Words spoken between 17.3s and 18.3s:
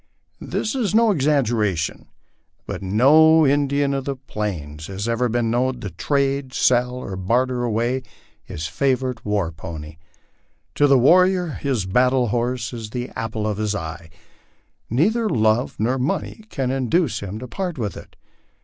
to part with it.